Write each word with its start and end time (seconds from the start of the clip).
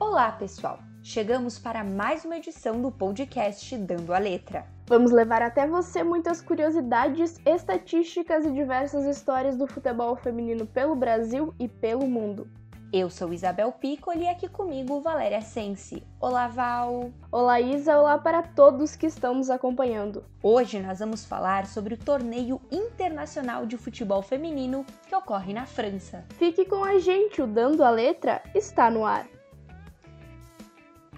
Olá, 0.00 0.32
pessoal! 0.32 0.78
Chegamos 1.02 1.58
para 1.58 1.84
mais 1.84 2.24
uma 2.24 2.38
edição 2.38 2.80
do 2.80 2.90
podcast 2.90 3.76
Dando 3.76 4.14
a 4.14 4.18
Letra. 4.18 4.64
Vamos 4.86 5.12
levar 5.12 5.42
até 5.42 5.66
você 5.66 6.02
muitas 6.02 6.40
curiosidades, 6.40 7.38
estatísticas 7.44 8.46
e 8.46 8.50
diversas 8.50 9.04
histórias 9.04 9.58
do 9.58 9.66
futebol 9.66 10.16
feminino 10.16 10.64
pelo 10.64 10.96
Brasil 10.96 11.52
e 11.58 11.68
pelo 11.68 12.08
mundo. 12.08 12.48
Eu 12.90 13.10
sou 13.10 13.30
Isabel 13.30 13.70
Piccoli 13.72 14.22
e 14.22 14.28
aqui 14.28 14.48
comigo 14.48 15.02
Valéria 15.02 15.42
Sensi. 15.42 16.02
Olá, 16.18 16.48
Val! 16.48 17.10
Olá, 17.30 17.60
Isa! 17.60 17.98
Olá 17.98 18.16
para 18.16 18.42
todos 18.42 18.96
que 18.96 19.06
estão 19.06 19.34
nos 19.34 19.50
acompanhando. 19.50 20.24
Hoje 20.42 20.80
nós 20.80 20.98
vamos 20.98 21.26
falar 21.26 21.66
sobre 21.66 21.92
o 21.92 21.98
Torneio 21.98 22.58
Internacional 22.72 23.66
de 23.66 23.76
Futebol 23.76 24.22
Feminino 24.22 24.84
que 25.06 25.14
ocorre 25.14 25.52
na 25.52 25.66
França. 25.66 26.24
Fique 26.38 26.64
com 26.64 26.82
a 26.82 26.98
gente, 26.98 27.42
o 27.42 27.46
Dando 27.46 27.84
a 27.84 27.90
Letra 27.90 28.42
está 28.54 28.90
no 28.90 29.04
ar. 29.04 29.26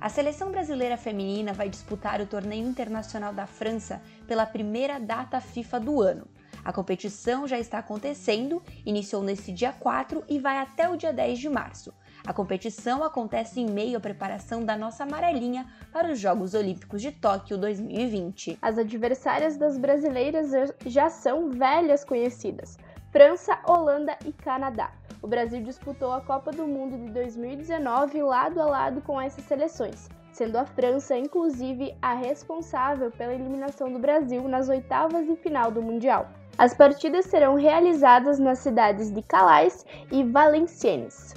A 0.00 0.08
seleção 0.08 0.50
brasileira 0.50 0.96
feminina 0.96 1.52
vai 1.52 1.68
disputar 1.68 2.22
o 2.22 2.26
Torneio 2.26 2.66
Internacional 2.66 3.34
da 3.34 3.46
França 3.46 4.00
pela 4.26 4.46
primeira 4.46 4.98
data 4.98 5.42
FIFA 5.42 5.78
do 5.78 6.00
ano. 6.00 6.26
A 6.64 6.72
competição 6.72 7.46
já 7.46 7.58
está 7.58 7.80
acontecendo, 7.80 8.62
iniciou 8.86 9.22
nesse 9.22 9.52
dia 9.52 9.72
4 9.72 10.24
e 10.26 10.38
vai 10.38 10.56
até 10.56 10.88
o 10.88 10.96
dia 10.96 11.12
10 11.12 11.38
de 11.38 11.50
março. 11.50 11.92
A 12.26 12.32
competição 12.32 13.04
acontece 13.04 13.60
em 13.60 13.70
meio 13.70 13.98
à 13.98 14.00
preparação 14.00 14.64
da 14.64 14.74
nossa 14.74 15.04
amarelinha 15.04 15.66
para 15.92 16.10
os 16.10 16.18
Jogos 16.18 16.54
Olímpicos 16.54 17.02
de 17.02 17.12
Tóquio 17.12 17.58
2020. 17.58 18.58
As 18.62 18.78
adversárias 18.78 19.58
das 19.58 19.76
brasileiras 19.76 20.50
já 20.86 21.10
são 21.10 21.50
velhas 21.50 22.04
conhecidas: 22.04 22.78
França, 23.10 23.58
Holanda 23.66 24.16
e 24.24 24.32
Canadá. 24.32 24.92
O 25.22 25.26
Brasil 25.26 25.62
disputou 25.62 26.12
a 26.12 26.20
Copa 26.20 26.50
do 26.50 26.66
Mundo 26.66 26.98
de 26.98 27.12
2019 27.12 28.22
lado 28.22 28.60
a 28.60 28.66
lado 28.66 29.00
com 29.02 29.20
essas 29.20 29.44
seleções 29.44 30.08
sendo 30.32 30.56
a 30.56 30.64
França, 30.64 31.16
inclusive, 31.16 31.94
a 32.00 32.14
responsável 32.14 33.10
pela 33.10 33.34
eliminação 33.34 33.92
do 33.92 33.98
Brasil 33.98 34.46
nas 34.48 34.68
oitavas 34.68 35.28
e 35.28 35.36
final 35.36 35.70
do 35.70 35.82
Mundial. 35.82 36.28
As 36.56 36.74
partidas 36.74 37.26
serão 37.26 37.54
realizadas 37.54 38.38
nas 38.38 38.58
cidades 38.58 39.10
de 39.10 39.22
Calais 39.22 39.84
e 40.10 40.22
Valenciennes. 40.22 41.34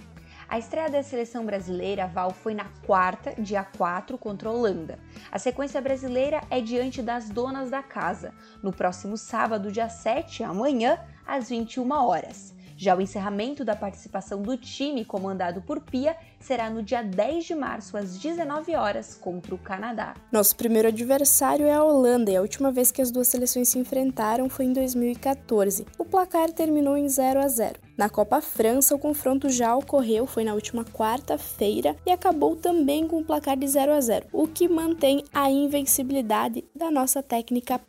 A 0.49 0.59
estreia 0.59 0.89
da 0.89 1.01
seleção 1.01 1.45
brasileira, 1.45 2.05
Val, 2.05 2.31
foi 2.31 2.53
na 2.53 2.65
quarta, 2.85 3.33
dia 3.41 3.63
4, 3.63 4.17
contra 4.17 4.49
a 4.49 4.51
Holanda. 4.51 4.99
A 5.31 5.39
sequência 5.39 5.81
brasileira 5.81 6.41
é 6.49 6.61
diante 6.61 7.01
das 7.01 7.29
donas 7.29 7.71
da 7.71 7.81
casa, 7.81 8.33
no 8.61 8.71
próximo 8.71 9.17
sábado, 9.17 9.71
dia 9.71 9.89
7, 9.89 10.43
amanhã, 10.43 10.99
às 11.25 11.49
21 11.49 11.91
horas. 11.91 12.53
Já 12.83 12.97
o 12.97 13.01
encerramento 13.01 13.63
da 13.63 13.77
participação 13.77 14.41
do 14.41 14.57
time 14.57 15.05
comandado 15.05 15.61
por 15.61 15.79
Pia 15.79 16.17
será 16.37 16.69
no 16.69 16.83
dia 16.83 17.01
10 17.01 17.45
de 17.45 17.55
março, 17.55 17.95
às 17.95 18.17
19 18.17 18.75
horas, 18.75 19.15
contra 19.15 19.55
o 19.55 19.57
Canadá. 19.57 20.15
Nosso 20.29 20.53
primeiro 20.57 20.89
adversário 20.89 21.65
é 21.65 21.71
a 21.71 21.81
Holanda 21.81 22.29
e 22.29 22.35
a 22.35 22.41
última 22.41 22.73
vez 22.73 22.91
que 22.91 23.01
as 23.01 23.09
duas 23.09 23.29
seleções 23.29 23.69
se 23.69 23.79
enfrentaram 23.79 24.49
foi 24.49 24.65
em 24.65 24.73
2014. 24.73 25.85
O 25.97 26.03
placar 26.03 26.51
terminou 26.51 26.97
em 26.97 27.07
0 27.07 27.39
a 27.39 27.47
0. 27.47 27.79
Na 27.95 28.09
Copa 28.09 28.41
França, 28.41 28.93
o 28.93 28.99
confronto 28.99 29.47
já 29.49 29.73
ocorreu, 29.73 30.27
foi 30.27 30.43
na 30.43 30.53
última 30.53 30.83
quarta-feira 30.83 31.95
e 32.05 32.11
acabou 32.11 32.57
também 32.57 33.07
com 33.07 33.19
o 33.19 33.23
placar 33.23 33.55
de 33.55 33.65
0 33.65 33.93
a 33.93 34.01
0, 34.01 34.25
o 34.33 34.45
que 34.45 34.67
mantém 34.67 35.23
a 35.33 35.49
invencibilidade 35.49 36.65
da 36.75 36.91
nossa 36.91 37.23
técnica 37.23 37.79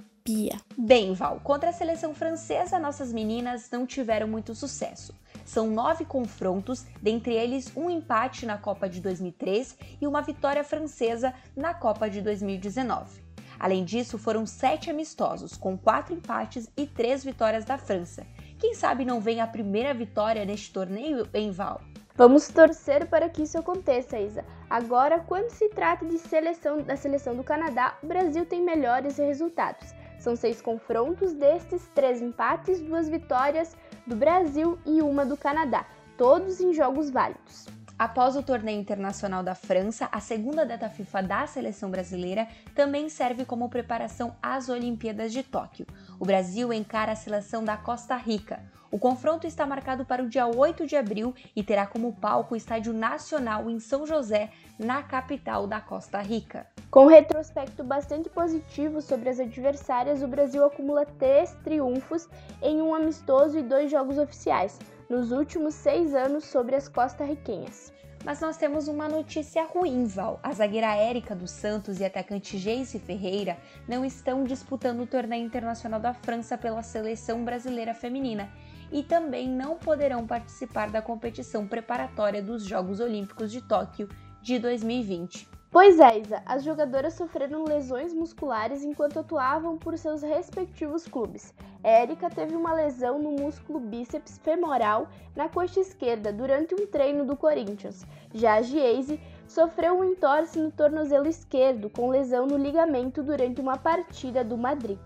Bem, 0.79 1.13
Val, 1.13 1.39
contra 1.45 1.69
a 1.69 1.73
seleção 1.73 2.15
francesa, 2.15 2.79
nossas 2.79 3.13
meninas 3.13 3.69
não 3.71 3.87
tiveram 3.87 4.27
muito 4.27 4.55
sucesso. 4.55 5.15
São 5.45 5.69
nove 5.69 6.07
confrontos, 6.07 6.87
dentre 7.03 7.35
eles 7.35 7.71
um 7.77 7.91
empate 7.91 8.47
na 8.47 8.57
Copa 8.57 8.89
de 8.89 9.03
2003 9.03 9.77
e 10.01 10.07
uma 10.07 10.23
vitória 10.23 10.65
francesa 10.65 11.35
na 11.55 11.75
Copa 11.75 12.09
de 12.09 12.23
2019. 12.23 13.23
Além 13.61 13.85
disso, 13.85 14.17
foram 14.17 14.47
sete 14.47 14.89
amistosos, 14.89 15.59
com 15.59 15.77
quatro 15.77 16.15
empates 16.15 16.71
e 16.75 16.87
três 16.87 17.23
vitórias 17.23 17.67
da 17.67 17.77
França. 17.77 18.27
Quem 18.59 18.73
sabe 18.73 19.05
não 19.05 19.21
vem 19.21 19.43
a 19.43 19.47
primeira 19.47 19.93
vitória 19.93 20.43
neste 20.47 20.73
torneio, 20.73 21.29
em 21.35 21.51
Val? 21.51 21.83
Vamos 22.17 22.49
torcer 22.49 23.07
para 23.09 23.29
que 23.29 23.43
isso 23.43 23.59
aconteça, 23.59 24.19
Isa. 24.19 24.43
Agora, 24.71 25.19
quando 25.19 25.51
se 25.51 25.69
trata 25.69 26.07
de 26.07 26.17
seleção 26.17 26.81
da 26.81 26.97
seleção 26.97 27.37
do 27.37 27.45
Canadá, 27.45 27.99
o 28.03 28.07
Brasil 28.07 28.47
tem 28.47 28.63
melhores 28.63 29.19
resultados. 29.19 29.93
São 30.25 30.35
seis 30.35 30.63
confrontos, 30.63 31.35
destes 31.35 31.87
três 31.95 32.23
empates, 32.23 32.81
duas 32.81 33.11
vitórias 33.11 33.77
do 34.07 34.17
Brasil 34.17 34.79
e 34.87 35.03
uma 35.03 35.23
do 35.23 35.37
Canadá, 35.37 35.85
todos 36.17 36.63
em 36.63 36.73
jogos 36.73 37.11
válidos. 37.11 37.67
Após 37.97 38.35
o 38.35 38.43
torneio 38.43 38.81
internacional 38.81 39.45
da 39.45 39.55
França, 39.55 40.09
a 40.11 40.19
segunda 40.19 40.67
data 40.67 40.89
FIFA 40.89 41.23
da 41.23 41.47
seleção 41.47 41.91
brasileira 41.91 42.49
também 42.75 43.09
serve 43.09 43.45
como 43.45 43.69
preparação 43.69 44.35
às 44.43 44.69
Olimpíadas 44.69 45.33
de 45.33 45.45
Tóquio. 45.45 45.87
O 46.19 46.25
Brasil 46.25 46.73
encara 46.73 47.13
a 47.13 47.17
seleção 47.17 47.63
da 47.63 47.77
Costa 47.77 48.17
Rica. 48.17 48.61
O 48.91 48.99
confronto 48.99 49.47
está 49.47 49.65
marcado 49.65 50.05
para 50.05 50.23
o 50.23 50.29
dia 50.29 50.47
8 50.47 50.89
de 50.89 50.97
abril 50.97 51.35
e 51.55 51.63
terá 51.63 51.87
como 51.87 52.13
palco 52.15 52.55
o 52.55 52.57
Estádio 52.57 52.93
Nacional 52.93 53.71
em 53.71 53.79
São 53.79 54.05
José, 54.05 54.51
na 54.77 55.03
capital 55.03 55.67
da 55.69 55.81
Costa 55.81 56.21
Rica. 56.21 56.67
Com 56.91 57.05
um 57.05 57.09
retrospecto 57.09 57.85
bastante 57.85 58.29
positivo 58.29 59.01
sobre 59.01 59.29
as 59.29 59.39
adversárias, 59.39 60.21
o 60.23 60.29
Brasil 60.29 60.65
acumula 60.65 61.07
três 61.07 61.53
triunfos 61.63 62.29
em 62.61 62.83
um 62.83 62.93
amistoso 62.93 63.59
e 63.59 63.63
dois 63.63 63.91
jogos 63.91 64.19
oficiais 64.19 64.79
nos 65.09 65.33
últimos 65.33 65.75
seis 65.75 66.15
anos 66.15 66.45
sobre 66.45 66.75
as 66.77 66.89
costarriquenhas. 66.89 67.93
Mas 68.25 68.41
nós 68.41 68.57
temos 68.57 68.89
uma 68.89 69.07
notícia 69.07 69.65
ruim, 69.65 70.07
Val. 70.07 70.41
A 70.43 70.51
zagueira 70.53 70.95
Érica 70.95 71.35
dos 71.35 71.51
Santos 71.51 72.01
e 72.01 72.05
atacante 72.05 72.57
Geice 72.57 72.99
Ferreira 72.99 73.59
não 73.87 74.03
estão 74.03 74.45
disputando 74.45 75.03
o 75.03 75.07
torneio 75.07 75.45
internacional 75.45 76.01
da 76.01 76.15
França 76.15 76.57
pela 76.57 76.83
seleção 76.83 77.45
brasileira 77.45 77.93
feminina 77.93 78.49
e 78.91 79.03
também 79.03 79.47
não 79.49 79.77
poderão 79.77 80.27
participar 80.27 80.91
da 80.91 81.03
competição 81.03 81.67
preparatória 81.67 82.43
dos 82.43 82.65
Jogos 82.65 82.99
Olímpicos 82.99 83.53
de 83.53 83.61
Tóquio 83.61 84.09
de 84.41 84.59
2020. 84.59 85.54
Pois 85.75 85.99
é, 85.99 86.21
Isa, 86.21 86.41
as 86.47 86.63
jogadoras 86.63 87.15
sofreram 87.15 87.65
lesões 87.65 88.15
musculares 88.15 88.85
enquanto 88.85 89.19
atuavam 89.19 89.77
por 89.77 89.99
seus 89.99 90.23
respectivos 90.23 91.05
clubes. 91.09 91.53
Érica 91.83 92.31
teve 92.31 92.55
uma 92.55 92.73
lesão 92.73 93.19
no 93.19 93.33
músculo 93.33 93.81
bíceps 93.81 94.39
femoral 94.39 95.09
na 95.35 95.49
coxa 95.49 95.81
esquerda 95.81 96.33
durante 96.33 96.77
um 96.77 96.87
treino 96.87 97.25
do 97.25 97.37
Corinthians. 97.37 98.07
Já 98.33 98.55
a 98.55 98.63
Giese 98.63 99.19
sofreu 99.49 99.99
um 99.99 100.05
entorse 100.05 100.61
no 100.61 100.71
tornozelo 100.71 101.27
esquerdo 101.27 101.91
com 101.91 102.09
lesão 102.09 102.47
no 102.47 102.57
ligamento 102.57 103.21
durante 103.21 103.61
uma 103.61 103.77
partida 103.77 104.45
do 104.45 104.57
Madrid. 104.57 104.97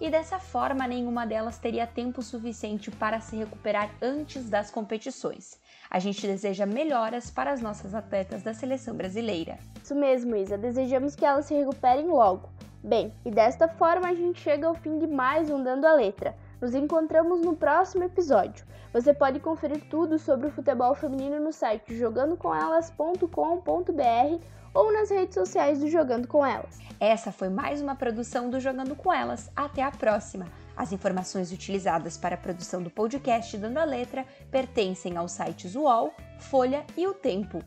E 0.00 0.08
dessa 0.10 0.38
forma, 0.38 0.86
nenhuma 0.86 1.26
delas 1.26 1.58
teria 1.58 1.84
tempo 1.84 2.22
suficiente 2.22 2.88
para 2.88 3.20
se 3.20 3.34
recuperar 3.34 3.90
antes 4.00 4.48
das 4.48 4.70
competições. 4.70 5.58
A 5.90 5.98
gente 5.98 6.24
deseja 6.24 6.64
melhoras 6.64 7.30
para 7.30 7.50
as 7.50 7.60
nossas 7.60 7.94
atletas 7.94 8.44
da 8.44 8.54
seleção 8.54 8.94
brasileira. 8.94 9.58
Isso 9.82 9.96
mesmo, 9.96 10.36
Isa. 10.36 10.56
Desejamos 10.56 11.16
que 11.16 11.24
elas 11.24 11.46
se 11.46 11.54
recuperem 11.54 12.06
logo. 12.06 12.48
Bem, 12.82 13.12
e 13.24 13.30
desta 13.30 13.66
forma 13.66 14.08
a 14.08 14.14
gente 14.14 14.40
chega 14.40 14.68
ao 14.68 14.74
fim 14.74 15.00
de 15.00 15.06
mais 15.08 15.50
um 15.50 15.60
Dando 15.62 15.84
a 15.84 15.94
Letra. 15.94 16.36
Nos 16.60 16.74
encontramos 16.74 17.40
no 17.40 17.56
próximo 17.56 18.04
episódio. 18.04 18.66
Você 18.92 19.14
pode 19.14 19.38
conferir 19.38 19.88
tudo 19.88 20.18
sobre 20.18 20.48
o 20.48 20.50
futebol 20.50 20.94
feminino 20.94 21.38
no 21.38 21.52
site 21.52 21.96
jogandocomelas.com.br 21.96 24.44
ou 24.74 24.92
nas 24.92 25.10
redes 25.10 25.34
sociais 25.34 25.78
do 25.78 25.88
Jogando 25.88 26.26
com 26.26 26.44
Elas. 26.44 26.78
Essa 27.00 27.30
foi 27.30 27.48
mais 27.48 27.80
uma 27.80 27.94
produção 27.94 28.50
do 28.50 28.58
Jogando 28.58 28.96
com 28.96 29.12
Elas. 29.12 29.50
Até 29.54 29.82
a 29.82 29.90
próxima! 29.90 30.46
As 30.76 30.92
informações 30.92 31.52
utilizadas 31.52 32.16
para 32.16 32.34
a 32.34 32.38
produção 32.38 32.82
do 32.82 32.90
podcast 32.90 33.56
Dando 33.56 33.78
a 33.78 33.84
Letra 33.84 34.26
pertencem 34.50 35.16
aos 35.16 35.32
sites 35.32 35.74
UOL, 35.74 36.12
Folha 36.38 36.84
e 36.96 37.06
O 37.06 37.14
Tempo. 37.14 37.62